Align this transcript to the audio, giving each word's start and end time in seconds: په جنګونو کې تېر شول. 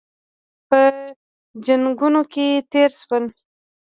په 0.69 0.79
جنګونو 1.65 2.21
کې 2.31 2.47
تېر 2.71 2.89
شول. 2.99 3.25